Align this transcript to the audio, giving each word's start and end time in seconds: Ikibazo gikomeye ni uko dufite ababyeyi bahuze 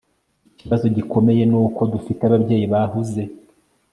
Ikibazo 0.49 0.85
gikomeye 0.95 1.43
ni 1.51 1.57
uko 1.63 1.81
dufite 1.93 2.21
ababyeyi 2.25 2.65
bahuze 2.73 3.21